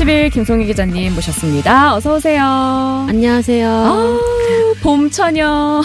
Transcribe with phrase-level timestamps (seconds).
[0.00, 1.94] 신의 21 김송희 기자님 모셨습니다.
[1.94, 2.42] 어서 오세요.
[2.42, 3.68] 안녕하세요.
[3.68, 4.18] 아,
[4.82, 5.82] 봄처녀.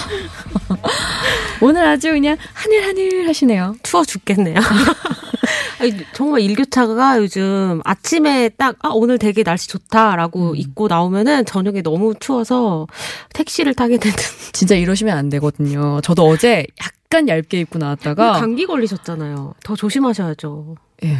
[1.59, 3.75] 오늘 아주 그냥 하늘하늘 하시네요.
[3.83, 4.55] 추워 죽겠네요.
[5.81, 10.55] 아니, 정말 일교차가 요즘 아침에 딱, 아, 오늘 되게 날씨 좋다라고 음.
[10.55, 12.87] 입고 나오면은 저녁에 너무 추워서
[13.33, 14.15] 택시를 타게 되는.
[14.53, 15.99] 진짜 이러시면 안 되거든요.
[15.99, 19.55] 저도 어제 약간 얇게 입고 나왔다가 감기 걸리셨잖아요.
[19.61, 20.77] 더 조심하셔야죠.
[21.03, 21.17] 예.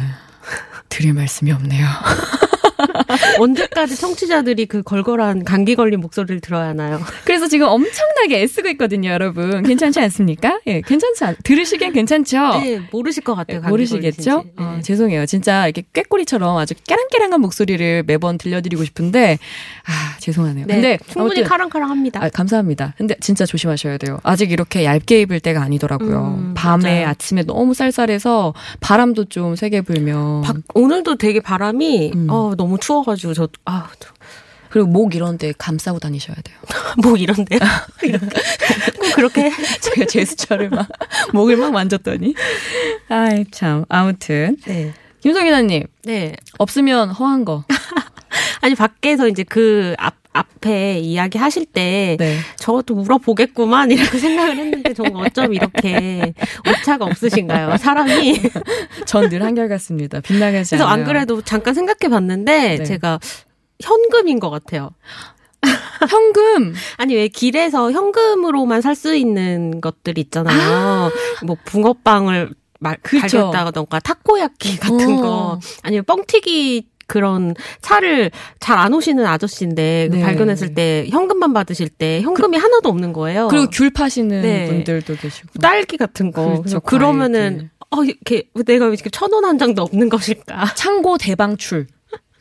[0.88, 1.86] 드릴 말씀이 없네요.
[3.38, 7.00] 언제까지 청취자들이 그 걸걸한 감기 걸린 목소리를 들어야 하나요?
[7.24, 9.62] 그래서 지금 엄청나게 애쓰고 있거든요, 여러분.
[9.62, 10.60] 괜찮지 않습니까?
[10.66, 12.60] 예, 괜찮지 않, 들으시기엔 괜찮죠?
[12.60, 13.60] 네, 모르실 것 같아요.
[13.60, 13.70] 감기 어.
[13.70, 14.44] 모르시겠죠?
[14.44, 14.52] 네.
[14.64, 15.26] 어, 죄송해요.
[15.26, 19.38] 진짜 이렇게 꾀꼬리처럼 아주 깨랑깨랑한 목소리를 매번 들려드리고 싶은데,
[19.86, 20.66] 아, 죄송하네요.
[20.66, 22.24] 네, 근데 충분히 아무튼- 카랑카랑합니다.
[22.24, 22.94] 아, 감사합니다.
[22.96, 24.18] 근데 진짜 조심하셔야 돼요.
[24.22, 26.36] 아직 이렇게 얇게 입을 때가 아니더라고요.
[26.38, 27.08] 음, 밤에 맞아요.
[27.08, 32.26] 아침에 너무 쌀쌀해서 바람도 좀 세게 불면 밖- 오늘도 되게 바람이 음.
[32.30, 34.10] 어, 너무 추워가지고 저 아, 저-
[34.70, 36.56] 그리고 목 이런 데 감싸고 다니셔야 돼요.
[37.02, 37.60] 뭐 이런 데요?
[38.02, 38.26] 이렇게
[38.98, 40.88] 꼭 그렇게 제가 제스처를 막
[41.32, 42.34] 목을 막 만졌더니
[43.08, 44.92] 아이 참 아무튼 네.
[45.20, 46.34] 김성희 기자님 네.
[46.58, 47.64] 없으면 허한 거
[48.60, 52.38] 아니 밖에서 이제 그 앞, 앞에 이야기 하실 때 네.
[52.58, 56.32] 저것도 물어보겠구만 이렇게 생각을 했는데 정말 어쩜 이렇게
[56.68, 58.40] 오차가 없으신가요 사람이
[59.06, 60.20] 전 늘 한결같습니다.
[60.20, 60.88] 빗나가지 그래서 않아요.
[61.02, 62.84] 안 그래도 잠깐 생각해 봤는데 네.
[62.84, 63.18] 제가
[63.82, 64.90] 현금인 것 같아요
[66.08, 71.10] 현금 아니 왜 길에서 현금으로만 살 수 있는 것들 있잖아요
[71.44, 73.20] 뭐 붕어빵을 말, 그쵸.
[73.20, 75.22] 발견했다던가 타코야끼 같은 어.
[75.22, 78.30] 거 아니면 뻥튀기 그런 차를
[78.60, 80.22] 잘 안 오시는 아저씨인데 그 네.
[80.22, 83.48] 발견했을 때 현금만 받으실 때 현금이 하나도 없는 거예요.
[83.48, 84.66] 그리고 귤 파시는 네.
[84.68, 86.60] 분들도 계시고 딸기 같은 거.
[86.60, 90.74] 그렇죠, 그러면은 어 이렇게 내가 왜 이렇게 천 원 한 장도 없는 것일까?
[90.74, 91.86] 창고 대방출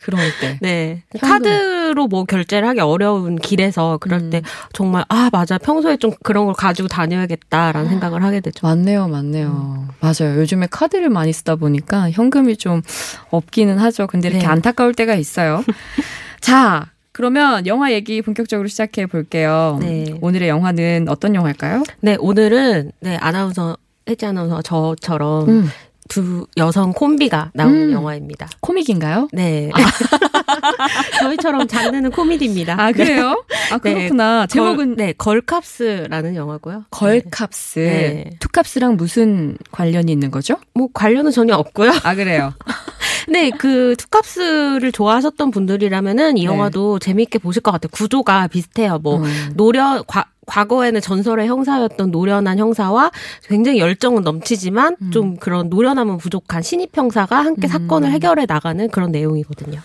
[0.06, 1.02] 그런 때 네.
[1.18, 1.30] 현금.
[1.30, 4.30] 카드로 뭐 결제를 하기 어려운 길에서 그럴 음.
[4.30, 8.68] 때 정말 아 맞아 평소에 좀 그런 걸 가지고 다녀야겠다라는 생각을 하게 되죠.
[8.68, 9.88] 맞네요, 맞네요.
[10.00, 10.38] 맞아요.
[10.38, 12.84] 요즘에 카드를 많이 쓰다 보니까 현금이 좀
[13.32, 14.06] 없기는 하죠.
[14.06, 14.52] 근데 이렇게 네.
[14.52, 15.64] 안타까울 때가 있어요.
[16.40, 19.80] 자, 그러면 영화 얘기 본격적으로 시작해 볼게요.
[19.82, 20.14] 네.
[20.22, 21.84] 오늘의 영화는 어떤 영화일까요?
[22.02, 23.78] 네 오늘은 네 아나운서
[24.08, 25.70] 혜지 아나운서 저처럼 음,
[26.08, 27.92] 두 여성 콤비가 나오는 음.
[27.92, 28.48] 영화입니다.
[28.62, 29.30] 코믹인가요?
[29.34, 29.72] 네.
[31.20, 32.76] 저희처럼 장르는 코미디입니다.
[32.80, 33.44] 아, 그래요?
[33.72, 33.94] 아, 네.
[33.94, 34.48] 그렇구나.
[34.48, 36.78] 제목은 걸, 네, 걸캅스라는 영화고요.
[36.78, 36.84] 네.
[36.92, 37.80] 걸캅스.
[37.80, 38.30] 네.
[38.40, 40.58] 투캅스랑 무슨 관련이 있는 거죠?
[40.74, 41.92] 뭐 관련은 전혀 없고요.
[42.04, 42.54] 아, 그래요.
[43.28, 46.46] 네, 그 투캅스를 좋아하셨던 분들이라면은 이 네.
[46.46, 47.90] 영화도 재미있게 보실 것 같아요.
[47.92, 49.00] 구조가 비슷해요.
[49.00, 49.54] 뭐 음.
[49.56, 53.12] 노련 과, 과거에는 전설의 형사였던 노련한 형사와
[53.48, 55.12] 굉장히 열정은 넘치지만 음.
[55.12, 57.70] 좀 그런 노련함은 부족한 신입 형사가 함께 음.
[57.70, 59.80] 사건을 해결해 나가는 그런 내용이거든요.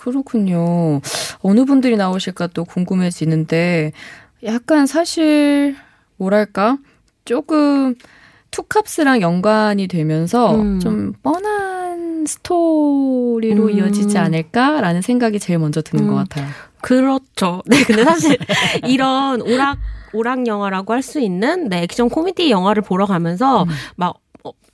[0.00, 1.02] 그렇군요.
[1.40, 3.92] 어느 분들이 나오실까 또 궁금해지는데
[4.44, 5.76] 약간 사실
[6.16, 6.78] 뭐랄까
[7.26, 7.94] 조금
[8.50, 10.80] 투캅스랑 연관이 되면서 음.
[10.80, 13.70] 좀 뻔한 스토리로 음.
[13.70, 16.08] 이어지지 않을까라는 생각이 제일 먼저 드는 음.
[16.08, 16.46] 것 같아요.
[16.80, 17.62] 그렇죠.
[17.66, 18.38] 네, 근데 사실
[18.88, 19.76] 이런 오락
[20.14, 23.68] 오락 영화라고 할 수 있는 네, 액션 코미디 영화를 보러 가면서 음.
[23.96, 24.20] 막 어,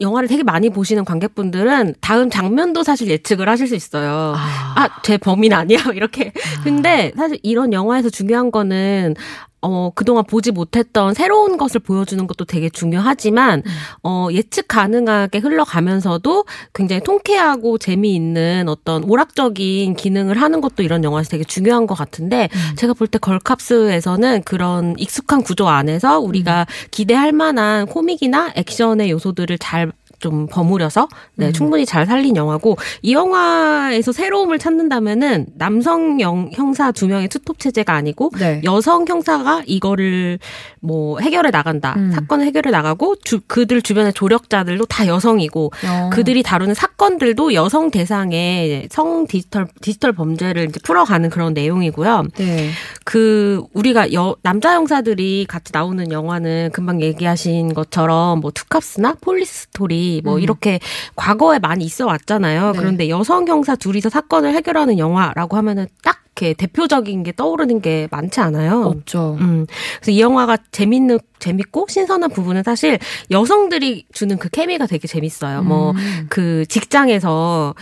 [0.00, 4.34] 영화를 되게 많이 보시는 관객분들은 다음 장면도 사실 예측을 하실 수 있어요.
[4.36, 5.78] 아, 제 범인 아니야?
[5.94, 6.32] 이렇게.
[6.62, 9.14] 근데 사실 이런 영화에서 중요한 거는
[9.62, 13.62] 어, 그동안 보지 못했던 새로운 것을 보여주는 것도 되게 중요하지만,
[14.02, 16.44] 어, 예측 가능하게 흘러가면서도
[16.74, 22.92] 굉장히 통쾌하고 재미있는 어떤 오락적인 기능을 하는 것도 이런 영화에서 되게 중요한 것 같은데, 제가
[22.94, 30.46] 볼 때 걸캅스에서는 그런 익숙한 구조 안에서 우리가 기대할 만한 코믹이나 액션의 요소들을 잘 좀
[30.46, 37.28] 버무려서 네, 충분히 잘 살린 영화고 이 영화에서 새로움을 찾는다면은 남성 영, 형사 두 명의
[37.28, 38.60] 투톱 체제가 아니고 네.
[38.64, 40.38] 여성 형사가 이거를
[40.80, 42.12] 뭐 해결해 나간다 음.
[42.12, 46.10] 사건을 해결해 나가고 주, 그들 주변의 조력자들도 다 여성이고 어.
[46.12, 52.24] 그들이 다루는 사건들도 여성 대상의 성 디지털 디지털 범죄를 이제 풀어가는 그런 내용이고요.
[52.36, 52.70] 네.
[53.04, 60.05] 그 우리가 여, 남자 형사들이 같이 나오는 영화는 금방 얘기하신 것처럼 뭐 투캅스나 폴리스 스토리
[60.24, 60.40] 뭐 음.
[60.40, 60.78] 이렇게
[61.14, 62.72] 과거에 많이 있어 왔잖아요.
[62.72, 62.78] 네.
[62.78, 68.40] 그런데 여성 형사 둘이서 사건을 해결하는 영화라고 하면은 딱 이렇게 대표적인 게 떠오르는 게 많지
[68.40, 68.82] 않아요.
[68.82, 69.38] 없죠.
[69.40, 69.66] 음.
[69.96, 72.98] 그래서 이 영화가 재밌는 재밌고 신선한 부분은 사실
[73.30, 75.62] 여성들이 주는 그 케미가 되게 재밌어요.
[75.62, 75.96] 뭐 음.
[75.96, 77.74] 뭐그 직장에서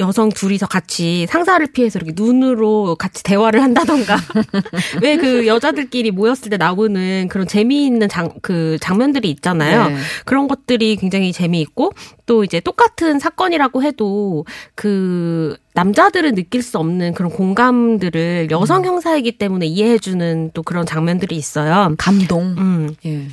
[0.00, 4.16] 여성 둘이서 같이 상사를 피해서 이렇게 눈으로 같이 대화를 한다던가
[5.02, 9.88] 왜 그 여자들끼리 모였을 때 나오는 그런 재미있는 장 그 장면들이 있잖아요.
[9.88, 9.96] 네.
[10.24, 11.92] 그런 것들이 굉장히 재미있고
[12.26, 14.44] 또 이제 똑같은 사건이라고 해도
[14.74, 18.86] 그 남자들은 느낄 수 없는 그런 공감들을 여성 음.
[18.86, 21.94] 형사이기 때문에 이해해주는 또 그런 장면들이 있어요.
[21.96, 22.54] 감동.
[22.58, 22.94] 음.
[23.06, 23.28] 예.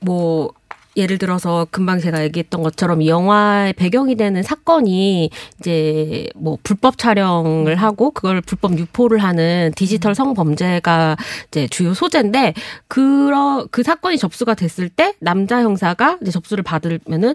[0.00, 0.50] 뭐
[0.98, 5.30] 예를 들어서 금방 제가 얘기했던 것처럼 이 영화의 배경이 되는 사건이
[5.60, 11.16] 이제 뭐 불법 촬영을 하고 그걸 불법 유포를 하는 디지털 성범죄가
[11.48, 12.54] 이제 주요 소재인데
[12.88, 17.34] 그런 그 사건이 접수가 됐을 때 남자 형사가 이제 접수를 받으면은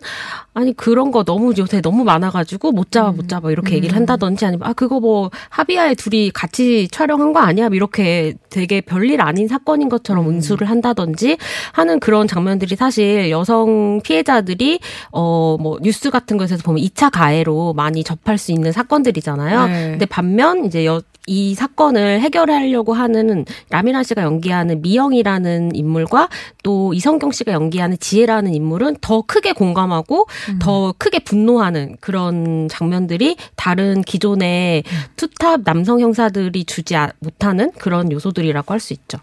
[0.53, 3.99] 아니 그런 거 너무 요새 너무 많아가지고 못 잡아 못 잡아 이렇게 얘기를 음.
[3.99, 9.47] 한다든지 아니면 아 그거 뭐 합의하에 둘이 같이 촬영한 거 아니야 이렇게 되게 별일 아닌
[9.47, 10.35] 사건인 것처럼 음.
[10.35, 11.37] 은수를 한다든지
[11.71, 14.79] 하는 그런 장면들이 사실 여성 여성 피해자들이
[15.11, 19.67] 어 뭐 뉴스 같은 것에서 보면 2차 가해로 많이 접할 수 있는 사건들이잖아요.
[19.67, 19.89] 네.
[19.91, 26.29] 근데 반면 이제 여, 이 사건을 해결하려고 하는 라미라 씨가 연기하는 미영이라는 인물과
[26.63, 30.59] 또 이성경 씨가 연기하는 지혜라는 인물은 더 크게 공감하고 음.
[30.59, 34.97] 더 크게 분노하는 그런 장면들이 다른 기존의 음.
[35.15, 39.17] 투탑 남성 형사들이 주지 못하는 그런 요소들이라고 할 수 있죠.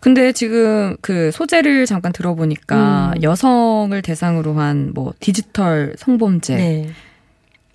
[0.00, 3.22] 근데 지금 그 소재를 잠깐 들어보니까 음.
[3.22, 6.56] 여성을 대상으로 한 뭐 디지털 성범죄.
[6.56, 6.88] 네.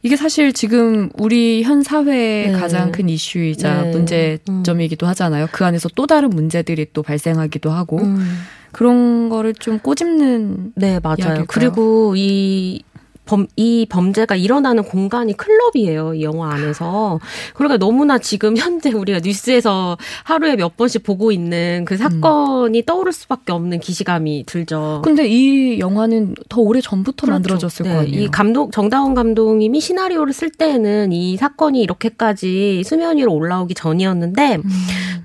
[0.04, 2.54] 이게 사실 지금 우리 현 사회의 네.
[2.54, 3.92] 가장 큰 이슈이자 네.
[3.92, 5.48] 문제점이기도 하잖아요.
[5.52, 8.00] 그 안에서 또 다른 문제들이 또 발생하기도 하고.
[8.00, 8.38] 음.
[8.72, 11.16] 그런 거를 좀 꼬집는 네 맞아요.
[11.20, 11.46] 이야기일까요?
[11.48, 12.82] 그리고 이
[13.26, 16.16] 범, 이 범죄가 일어나는 공간이 클럽이에요.
[16.16, 17.20] 이 영화 안에서.
[17.54, 22.86] 그러니까 너무나 지금 현재 우리가 뉴스에서 하루에 몇 번씩 보고 있는 그 사건이 음.
[22.86, 25.02] 떠오를 수밖에 없는 기시감이 들죠.
[25.04, 27.32] 근데 이 영화는 더 오래 전부터 그렇죠.
[27.32, 27.94] 만들어졌을 네.
[27.94, 28.22] 거예요.
[28.22, 34.64] 이 감독 정다운 감독님이 시나리오를 쓸 때는 이 사건이 이렇게까지 수면 위로 올라오기 전이었는데 음.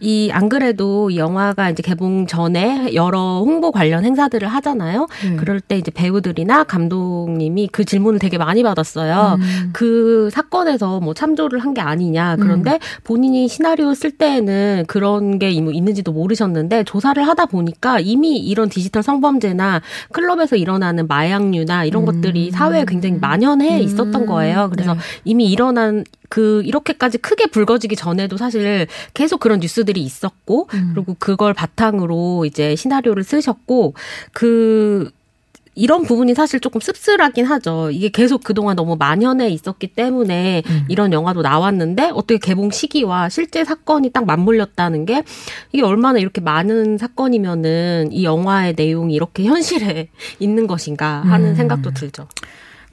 [0.00, 5.06] 이 안 그래도 이 영화가 이제 개봉 전에 여러 홍보 관련 행사들을 하잖아요.
[5.24, 5.36] 음.
[5.38, 9.38] 그럴 때 이제 배우들이나 감독님이 그 질문을 되게 많이 받았어요.
[9.38, 9.70] 음.
[9.72, 12.36] 그 사건에서 뭐 참조를 한 게 아니냐.
[12.36, 12.78] 그런데 음.
[13.04, 19.82] 본인이 시나리오 쓸 때에는 그런 게 있는지도 모르셨는데 조사를 하다 보니까 이미 이런 디지털 성범죄나
[20.12, 22.06] 클럽에서 일어나는 마약류나 이런 음.
[22.06, 24.26] 것들이 사회에 굉장히 만연해 있었던 음.
[24.26, 24.70] 거예요.
[24.72, 25.00] 그래서 네.
[25.24, 30.92] 이미 일어난 그 이렇게까지 크게 불거지기 전에도 사실 계속 그런 뉴스들이 있었고 음.
[30.94, 33.94] 그리고 그걸 바탕으로 이제 시나리오를 쓰셨고
[34.32, 35.10] 그
[35.76, 37.90] 이런 부분이 사실 조금 씁쓸하긴 하죠.
[37.90, 40.84] 이게 계속 그동안 너무 만연해 있었기 때문에 음.
[40.88, 45.22] 이런 영화도 나왔는데 어떻게 개봉 시기와 실제 사건이 딱 맞물렸다는 게
[45.72, 50.08] 이게 얼마나 이렇게 많은 사건이면은 이 영화의 내용이 이렇게 현실에
[50.40, 51.54] 있는 것인가 하는 음.
[51.54, 52.26] 생각도 들죠.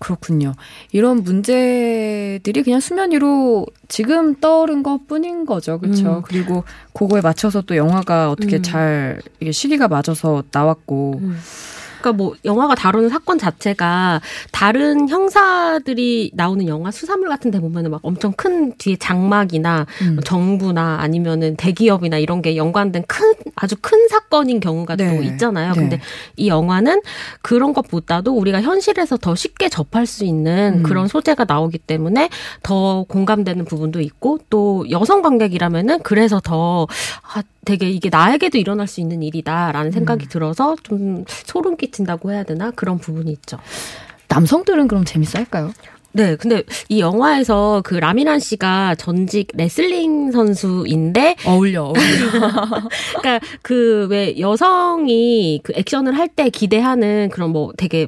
[0.04, 0.54] 그렇군요.
[0.92, 5.80] 이런 문제들이 그냥 수면 위로 지금 떠오른 것 뿐인 거죠.
[5.80, 6.18] 그렇죠.
[6.18, 6.22] 음.
[6.26, 8.64] 그리고 그거에 맞춰서 또 영화가 어떻게 음.
[8.64, 11.38] 잘 이게 시기가 맞아서 나왔고 음.
[12.04, 14.22] 그러니까 뭐 영화가 다루는 사건 자체가
[14.52, 20.20] 다른 형사들이 나오는 영화 수사물 같은 데 보면은 막 엄청 큰 뒤에 장막이나 음.
[20.24, 25.16] 정부나 아니면은 대기업이나 이런 게 연관된 큰 아주 큰 사건인 경우가 네.
[25.16, 25.72] 또 있잖아요.
[25.74, 25.80] 네.
[25.80, 26.00] 근데
[26.36, 27.02] 이 영화는
[27.42, 30.84] 그런 것보다도 우리가 현실에서 더 쉽게 접할 수 있는 음.
[30.84, 32.30] 그런 소재가 나오기 때문에
[32.62, 36.88] 더 공감되는 부분도 있고 또 여성 관객이라면은 그래서 더
[37.34, 40.30] 아, 되게 이게 나에게도 일어날 수 있는 일이다라는 생각이 음.
[40.30, 43.58] 들어서 좀 소름 끼친다고 해야 되나 그런 부분이 있죠.
[44.28, 45.72] 남성들은 그럼 재밌어 할까요?
[46.16, 51.86] 네, 근데 이 영화에서 그 라미란 씨가 전직 레슬링 선수인데 어울려.
[51.86, 51.98] 어울려.
[53.20, 58.08] 그러니까 그 왜 여성이 그 액션을 할 때 기대하는 그런 뭐 되게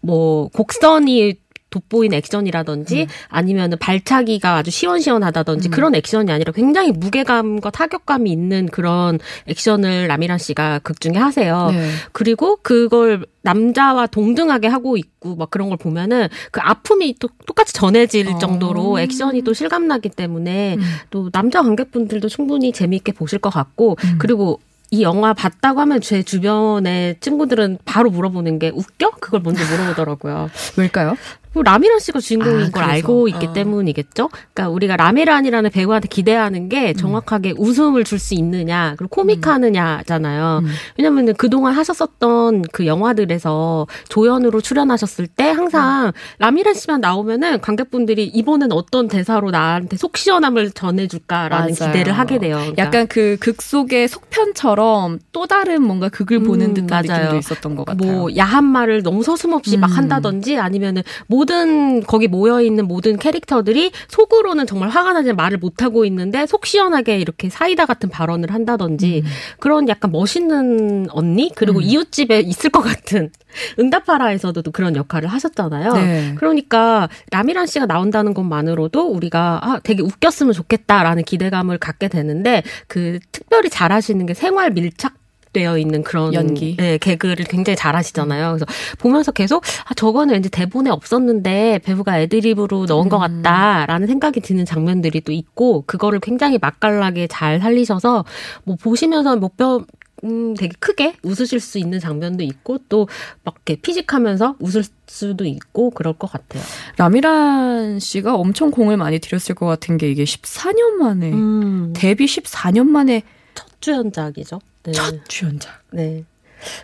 [0.00, 1.34] 뭐 곡선이
[1.76, 3.06] 돋보인 액션이라든지 음.
[3.28, 5.70] 아니면은 발차기가 아주 시원시원하다든지 음.
[5.70, 11.70] 그런 액션이 아니라 굉장히 무게감과 타격감이 있는 그런 액션을 라미란 씨가 극 중에 하세요.
[11.70, 11.90] 네.
[12.12, 18.28] 그리고 그걸 남자와 동등하게 하고 있고 막 그런 걸 보면은 그 아픔이 또 똑같이 전해질
[18.28, 18.38] 어.
[18.38, 20.80] 정도로 액션이 또 실감나기 때문에 음.
[21.10, 24.16] 또 남자 관객분들도 충분히 재미있게 보실 것 같고 음.
[24.18, 29.10] 그리고 이 영화 봤다고 하면 제 주변의 친구들은 바로 물어보는 게 웃겨?
[29.20, 30.50] 그걸 먼저 물어보더라고요.
[30.78, 31.16] 왜일까요?
[31.62, 33.52] 라미란 씨가 주인공인 아, 걸 알고 있기 어.
[33.52, 34.28] 때문이겠죠.
[34.28, 36.94] 그러니까 우리가 라미란이라는 배우한테 기대하는 게 음.
[36.94, 37.56] 정확하게 음.
[37.58, 40.60] 웃음을 줄 수 있느냐, 그리고 코믹하느냐잖아요.
[40.64, 40.68] 음.
[40.98, 46.12] 왜냐면은 그동안 하셨었던 그 영화들에서 조연으로 출연하셨을 때 항상 음.
[46.38, 51.92] 라미란 씨만 나오면은 관객분들이 이번엔 어떤 대사로 나한테 속 시원함을 전해줄까라는 맞아요.
[51.92, 52.56] 기대를 하게 돼요.
[52.56, 52.82] 그러니까.
[52.82, 57.20] 약간 그 극 속의 속편처럼 또 다른 뭔가 극을 보는 음, 듯한 맞아요.
[57.24, 58.10] 느낌도 있었던 것 같아요.
[58.12, 64.66] 뭐 야한 말을 너무 서슴없이 막 한다든지 아니면은 모든 거기 모여 있는 모든 캐릭터들이 속으로는
[64.66, 69.30] 정말 화가 나지 말을 못 하고 있는데 속 시원하게 이렇게 사이다 같은 발언을 한다든지 음.
[69.60, 71.84] 그런 약간 멋있는 언니 그리고 음.
[71.84, 73.30] 이웃집에 있을 것 같은
[73.78, 75.92] 응답하라에서도 그런 역할을 하셨잖아요.
[75.92, 76.34] 네.
[76.36, 83.70] 그러니까 라미란 씨가 나온다는 것만으로도 우리가 아 되게 웃겼으면 좋겠다라는 기대감을 갖게 되는데 그 특별히
[83.70, 85.15] 잘하시는 게 생활 밀착
[85.56, 88.56] 되어 있는 그런 연기, 네, 개그를 굉장히 잘하시잖아요.
[88.58, 88.66] 그래서
[88.98, 93.08] 보면서 계속 아 저거는 이제 대본에 없었는데 배우가 애드립으로 넣은 음.
[93.08, 98.24] 것 같다라는 생각이 드는 장면들이 또 있고 그거를 굉장히 맛깔나게 잘 살리셔서
[98.64, 99.84] 뭐 보시면서 뭐뼈
[100.24, 103.06] 음, 되게 크게 웃으실 수 있는 장면도 있고 또
[103.44, 106.62] 막 이렇게 피식하면서 웃을 수도 있고 그럴 것 같아요.
[106.96, 111.92] 라미란 씨가 엄청 공을 많이 들였을 것 같은 게 이게 14년 만에 음.
[111.94, 113.22] 데뷔 14년 만에
[113.54, 114.58] 첫 주연작이죠.
[114.86, 114.92] 네.
[114.92, 115.72] 첫 주연작.
[115.92, 116.24] 네.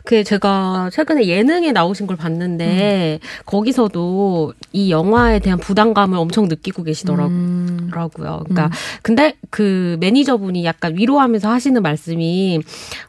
[0.05, 3.27] 그 제가 최근에 예능에 나오신 걸 봤는데 음.
[3.47, 7.35] 거기서도 이 영화에 대한 부담감을 엄청 느끼고 계시더라고요.
[7.35, 7.89] 음.
[7.91, 8.71] 그러니까 음.
[9.03, 12.61] 근데 그 매니저분이 약간 위로하면서 하시는 말씀이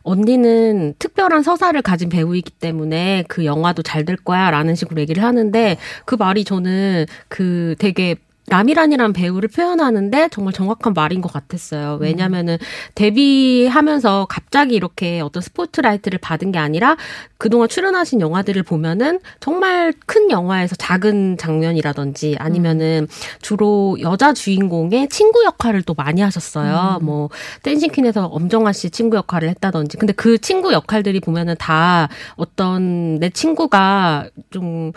[0.03, 6.15] 언니는 특별한 서사를 가진 배우이기 때문에 그 영화도 잘 될 거야라는 식으로 얘기를 하는데 그
[6.15, 8.15] 말이 저는 그 되게
[8.47, 11.97] 라미란이란 배우를 표현하는데 정말 정확한 말인 것 같았어요.
[12.01, 12.57] 왜냐면은
[12.95, 16.97] 데뷔하면서 갑자기 이렇게 어떤 스포트라이트를 받은 게 아니라
[17.37, 23.07] 그동안 출연하신 영화들을 보면은 정말 큰 영화에서 작은 장면이라든지 아니면은
[23.41, 26.99] 주로 여자 주인공의 친구 역할을 또 많이 하셨어요.
[27.01, 27.05] 음.
[27.05, 27.29] 뭐
[27.63, 29.97] 댄싱 퀸에서 엄정화 씨 친구 역할을 했다든지.
[29.97, 34.91] 근데 그 친구 역할들이 보면은 다 어떤 내 친구가 좀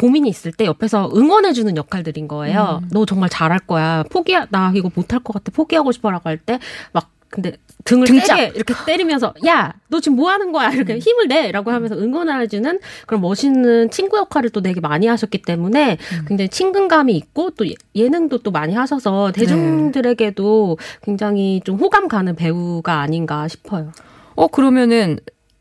[0.00, 2.80] 고민이 있을 때 옆에서 응원해주는 역할들인 거예요.
[2.82, 2.88] 음.
[2.90, 4.02] 너 정말 잘할 거야.
[4.10, 5.52] 포기, 나 이거 못할 것 같아.
[5.52, 6.58] 포기하고 싶어라고 할 때,
[6.92, 8.36] 막, 근데 등을 등짝.
[8.38, 10.70] 때려, 이렇게 때리면서, 야, 너 지금 뭐 하는 거야?
[10.70, 10.98] 이렇게 음.
[10.98, 11.52] 힘을 내!
[11.52, 16.24] 라고 하면서 응원해주는 그런 멋있는 친구 역할을 또 되게 많이 하셨기 때문에 음.
[16.26, 23.00] 굉장히 친근감이 있고 또 예, 예능도 또 많이 하셔서 대중들에게도 굉장히 좀 호감 가는 배우가
[23.00, 23.92] 아닌가 싶어요.
[24.34, 25.18] 어, 그러면은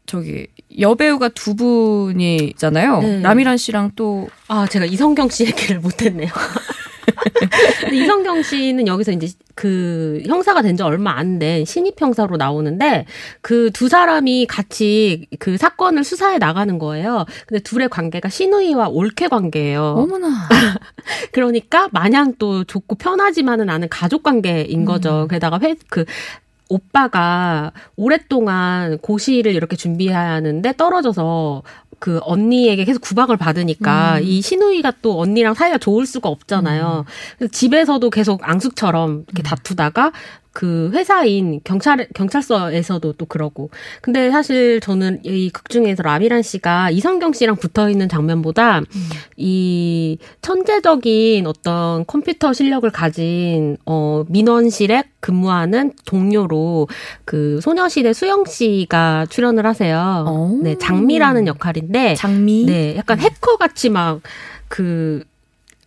[0.09, 0.47] 저기
[0.79, 2.99] 여배우가 두 분이잖아요.
[3.01, 3.21] 네.
[3.21, 6.29] 라미란 씨랑 또 아 제가 이성경 씨 얘기를 못했네요.
[7.91, 13.05] 이성경 씨는 여기서 이제 그 형사가 된 지 얼마 안 된 신입 형사로 나오는데
[13.41, 17.25] 그 두 사람이 같이 그 사건을 수사해 나가는 거예요.
[17.47, 19.83] 근데 둘의 관계가 신우이와 올케 관계예요.
[19.97, 20.47] 어머나.
[21.31, 25.23] 그러니까 마냥 또 좋고 편하지만은 않은 가족 관계인 거죠.
[25.23, 25.27] 음.
[25.27, 26.05] 게다가 회, 그
[26.69, 31.63] 오빠가 오랫동안 고시를 이렇게 준비해야 하는데 떨어져서
[31.99, 34.23] 그 언니에게 계속 구박을 받으니까 음.
[34.23, 37.05] 이 신우이가 또 언니랑 사이가 좋을 수가 없잖아요.
[37.05, 37.11] 음.
[37.38, 39.43] 그래서 집에서도 계속 앙숙처럼 이렇게 음.
[39.43, 40.11] 다투다가
[40.51, 43.70] 그 회사인 경찰 경찰서에서도 또 그러고.
[44.01, 48.86] 근데 사실 저는 이 극 중에서 라미란 씨가 이성경 씨랑 붙어 있는 장면보다 음.
[49.38, 56.88] 이 천재적인 어떤 컴퓨터 실력을 가진 어 민원실에 근무하는 동료로
[57.25, 60.25] 그 소녀시대 수영 씨가 출연을 하세요.
[60.27, 60.60] 오.
[60.63, 62.65] 네, 장미라는 역할인데 장미.
[62.65, 65.24] 네, 약간 해커 같이 막그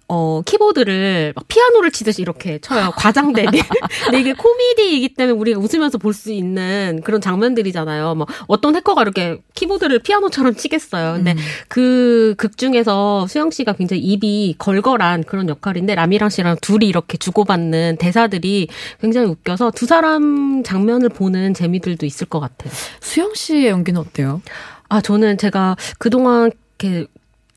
[0.08, 2.92] 어, 키보드를 막 피아노를 치듯이 이렇게 쳐요.
[2.96, 3.62] 과장되게.
[4.04, 8.14] 근데 이게 코미디이기 때문에 우리가 웃으면서 볼 수 있는 그런 장면들이잖아요.
[8.14, 11.14] 뭐 어떤 해커가 이렇게 키보드를 피아노처럼 치겠어요.
[11.14, 11.38] 근데 음.
[11.68, 18.68] 그극 중에서 수영 씨가 굉장히 입이 걸걸한 그런 역할인데 라미랑 씨랑 둘이 이렇게 주고받는 대사들이
[19.00, 22.70] 굉장히 웃겨서 두 사람 장면을 보는 재미들도 있을 것 같아요.
[23.00, 24.42] 수영 씨의 연기는 어때요?
[24.90, 27.06] 아, 저는 제가 그동안 이렇게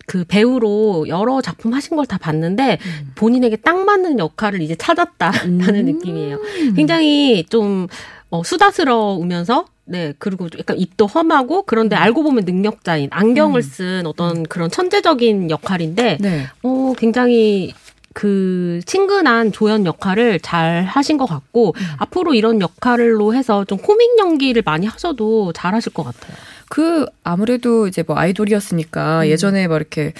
[0.07, 3.11] 그 배우로 여러 작품 하신 걸 다 봤는데 음.
[3.15, 5.85] 본인에게 딱 맞는 역할을 이제 찾았다라는 음.
[5.85, 6.39] 느낌이에요.
[6.75, 7.87] 굉장히 좀
[8.29, 12.01] 어, 수다스러우면서 네, 그리고 약간 입도 험하고 그런데 음.
[12.01, 13.61] 알고 보면 능력자인 안경을 음.
[13.61, 16.47] 쓴 어떤 그런 천재적인 역할인데 네.
[16.63, 17.73] 어 굉장히
[18.13, 21.85] 그 친근한 조연 역할을 잘 하신 것 같고 음.
[21.97, 26.35] 앞으로 이런 역할로 해서 좀 코믹 연기를 많이 하셔도 잘 하실 것 같아요.
[26.75, 29.27] 그 아무래도 이제 뭐 아이돌이었으니까 음.
[29.27, 30.11] 예전에 막 이렇게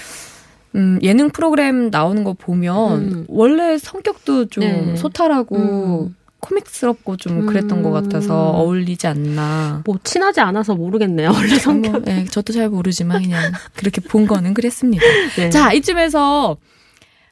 [0.74, 3.25] 음, 예능 프로그램 나오는 거 보면 음.
[3.27, 4.95] 원래 성격도 좀 네.
[4.95, 6.15] 소탈하고 음.
[6.39, 7.83] 코믹스럽고 좀 그랬던 음.
[7.83, 8.55] 것 같아서 음.
[8.55, 9.81] 어울리지 않나.
[9.83, 11.29] 뭐 친하지 않아서 모르겠네요.
[11.33, 11.91] 원래 성격.
[11.91, 15.03] 뭐, 네, 저도 잘 모르지만 그냥 그렇게 본 거는 그랬습니다.
[15.35, 15.50] 네.
[15.50, 16.55] 자 이쯤에서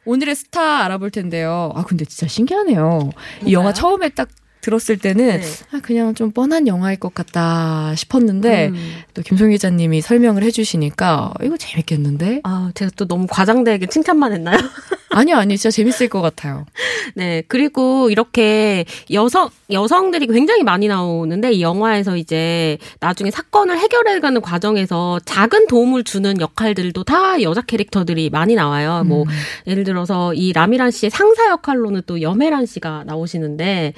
[0.04, 1.72] 오늘의 스타 알아볼 텐데요.
[1.76, 2.82] 아 근데 진짜 신기하네요.
[2.82, 3.12] 뭔가요?
[3.46, 4.28] 이 영화 처음에 딱
[4.64, 5.48] 들었을 때는 네.
[5.72, 8.94] 아, 그냥 좀 뻔한 영화일 것 같다 싶었는데 음.
[9.14, 12.42] 또 김송 기자님이 설명을 해주시니까 이거 재밌겠는데?
[12.44, 14.58] 아 제가 또 너무 과장되게 칭찬만 했나요?
[15.14, 16.66] 아니요, 아니 진짜 재밌을 것 같아요.
[17.14, 25.20] 네, 그리고 이렇게 여성 여성들이 굉장히 많이 나오는데 이 영화에서 이제 나중에 사건을 해결해가는 과정에서
[25.26, 29.04] 작은 도움을 주는 역할들도 다 여자 캐릭터들이 많이 나와요.
[29.06, 29.26] 뭐 음.
[29.26, 29.26] 뭐
[29.68, 33.94] 예를 들어서 이 라미란 씨의 상사 역할로는 또 염혜란 씨가 나오시는데.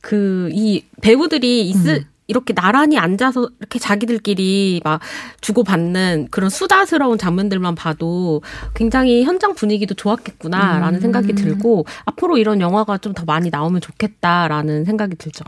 [0.00, 2.04] 그 이 배우들이 있을 음.
[2.26, 5.00] 이렇게 나란히 앉아서 이렇게 자기들끼리 막
[5.40, 8.40] 주고받는 그런 수다스러운 장면들만 봐도
[8.74, 11.00] 굉장히 현장 분위기도 좋았겠구나라는 음.
[11.00, 15.42] 생각이 들고 앞으로 이런 영화가 좀 더 많이 나오면 좋겠다라는 생각이 들죠.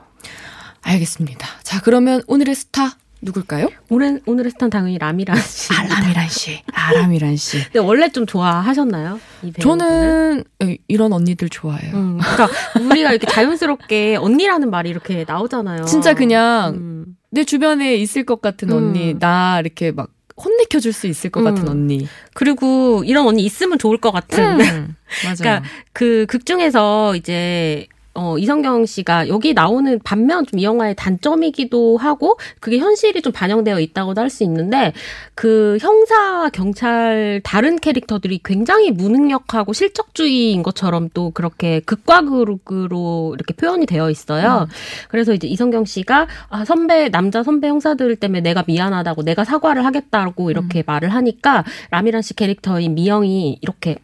[0.82, 1.46] 알겠습니다.
[1.62, 3.68] 자, 그러면 오늘의 스타 누굴까요?
[3.88, 5.72] 오늘 오늘의 스타 당연히 라미란 씨.
[5.72, 6.60] 아, 라미란 씨.
[6.74, 7.62] 아, 라미란 씨.
[7.64, 9.20] 근데 원래 좀 좋아하셨나요?
[9.60, 10.42] 저는
[10.88, 11.94] 이런 언니들 좋아해요.
[11.94, 12.48] 음, 그러니까
[12.80, 15.84] 우리가 이렇게 자연스럽게 언니라는 말이 이렇게 나오잖아요.
[15.84, 17.16] 진짜 그냥 음.
[17.30, 18.76] 내 주변에 있을 것 같은 음.
[18.76, 21.68] 언니, 나 이렇게 막 혼내켜 줄 수 있을 것 같은 음.
[21.68, 22.08] 언니.
[22.34, 24.60] 그리고 이런 언니 있으면 좋을 것 같은.
[24.60, 25.36] 음, 맞아요.
[25.38, 25.62] 그러니까
[25.92, 32.36] 그 극 중에서 이제 어, 이성경 씨가 여기 나오는 반면 좀 이 영화의 단점이기도 하고
[32.60, 34.92] 그게 현실이 좀 반영되어 있다고도 할 수 있는데
[35.34, 43.86] 그 형사 경찰 다른 캐릭터들이 굉장히 무능력하고 실적주의인 것처럼 또 그렇게 극과 극으로 이렇게 표현이
[43.86, 44.66] 되어 있어요.
[44.70, 44.74] 음.
[45.08, 50.50] 그래서 이제 이성경 씨가 아, 선배 남자 선배 형사들 때문에 내가 미안하다고 내가 사과를 하겠다고
[50.50, 50.84] 이렇게 음.
[50.86, 53.96] 말을 하니까 라미란 씨 캐릭터인 미영이 이렇게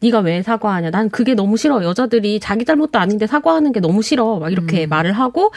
[0.00, 0.90] 네가 왜 사과하냐?
[0.90, 1.82] 난 그게 너무 싫어.
[1.84, 4.38] 여자들이 자기 잘못도 아닌데 사과 하는 게 너무 싫어.
[4.38, 4.88] 막 이렇게 음.
[4.88, 5.52] 말을 하고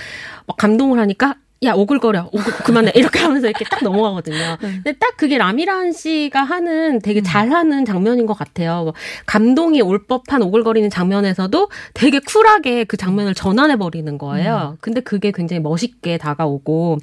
[0.46, 4.58] 막 감동을 하니까 야 오글거려 오글 그만해 이렇게 하면서 이렇게 딱 넘어가거든요.
[4.62, 4.74] 네.
[4.84, 7.24] 근데 딱 그게 라미란 씨가 하는 되게 음.
[7.26, 8.84] 잘하는 장면인 것 같아요.
[8.84, 8.94] 뭐
[9.26, 14.74] 감동이 올 법한 오글거리는 장면에서도 되게 쿨하게 그 장면을 전환해 버리는 거예요.
[14.74, 14.78] 음.
[14.82, 17.00] 근데 그게 굉장히 멋있게 다가오고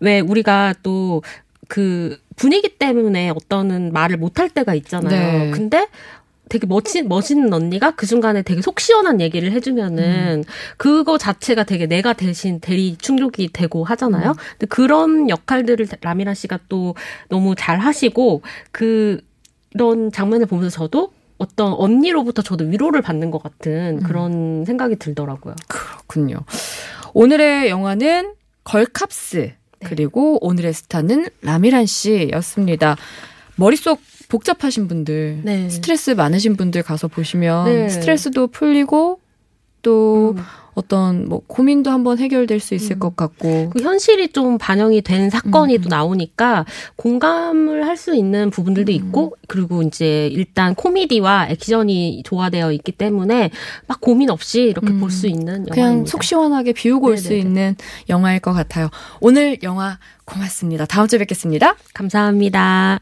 [0.00, 5.44] 왜 우리가 또그 분위기 때문에 어떤 말을 못할 때가 있잖아요.
[5.44, 5.50] 네.
[5.50, 5.88] 근데
[6.50, 10.44] 되게 멋진 멋있는 언니가 그 순간에 되게 속 시원한 얘기를 해주면은 음.
[10.76, 14.32] 그거 자체가 되게 내가 대신 대리 충족이 되고 하잖아요.
[14.32, 14.34] 음.
[14.50, 16.96] 근데 그런 역할들을 라미라 씨가 또
[17.28, 24.02] 너무 잘 하시고 그런 장면을 보면서 저도 어떤 언니로부터 저도 위로를 받는 것 같은 음.
[24.02, 25.54] 그런 생각이 들더라고요.
[25.68, 26.40] 그렇군요.
[27.14, 28.34] 오늘의 영화는
[28.64, 29.88] 걸캅스 네.
[29.88, 32.96] 그리고 오늘의 스타는 라미란 씨였습니다.
[33.54, 35.68] 머릿속 복잡하신 분들, 네.
[35.68, 37.88] 스트레스 많으신 분들 가서 보시면 네.
[37.90, 39.20] 스트레스도 풀리고
[39.82, 40.42] 또 음.
[40.74, 42.98] 어떤 뭐 고민도 한번 해결될 수 있을 음.
[43.00, 45.82] 것 같고 그 현실이 좀 반영이 된 사건이 음.
[45.82, 46.64] 또 나오니까
[46.96, 48.94] 공감을 할 수 있는 부분들도 음.
[48.94, 53.50] 있고 그리고 이제 일단 코미디와 액션이 조화되어 있기 때문에
[53.88, 55.30] 막 고민 없이 이렇게 볼수 음.
[55.32, 55.74] 있는 영화입니다.
[55.74, 57.74] 그냥 속 시원하게 비우고 올 수 있는
[58.08, 58.88] 영화일 것 같아요.
[59.20, 60.86] 오늘 영화 고맙습니다.
[60.86, 61.74] 다음 주에 뵙겠습니다.
[61.94, 63.00] 감사합니다.